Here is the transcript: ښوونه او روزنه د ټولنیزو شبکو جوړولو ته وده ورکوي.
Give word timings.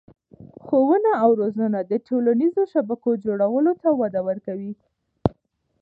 ښوونه 0.63 1.11
او 1.23 1.29
روزنه 1.41 1.79
د 1.91 1.93
ټولنیزو 2.07 2.63
شبکو 2.73 3.09
جوړولو 3.23 3.71
ته 3.81 3.89
وده 3.99 4.21
ورکوي. 4.29 4.73